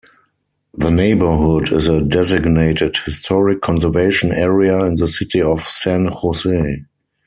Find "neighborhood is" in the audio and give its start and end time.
0.89-1.87